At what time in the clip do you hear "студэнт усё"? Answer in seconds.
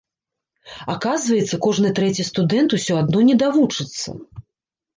2.31-2.93